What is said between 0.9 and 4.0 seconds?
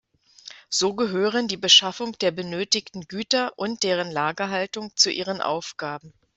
gehören die Beschaffung der benötigten Güter und